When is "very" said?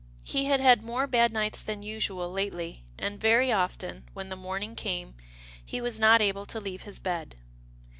3.21-3.51